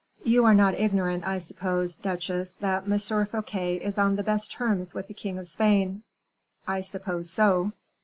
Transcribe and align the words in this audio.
"You 0.23 0.45
are 0.45 0.55
not 0.55 0.73
ignorant, 0.79 1.27
I 1.27 1.37
suppose, 1.37 1.95
duchesse, 1.95 2.55
that 2.55 2.89
M. 2.91 3.25
Fouquet 3.27 3.75
is 3.75 3.99
on 3.99 4.15
the 4.15 4.23
best 4.23 4.51
terms 4.51 4.95
with 4.95 5.07
the 5.07 5.13
king 5.13 5.37
of 5.37 5.47
Spain." 5.47 6.01
"I 6.67 6.81
suppose 6.81 7.29
so." 7.29 7.73